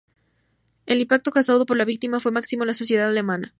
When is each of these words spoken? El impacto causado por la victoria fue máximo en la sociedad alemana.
El 0.87 0.99
impacto 0.99 1.29
causado 1.29 1.67
por 1.67 1.77
la 1.77 1.85
victoria 1.85 2.19
fue 2.19 2.31
máximo 2.31 2.63
en 2.63 2.69
la 2.69 2.73
sociedad 2.73 3.07
alemana. 3.09 3.49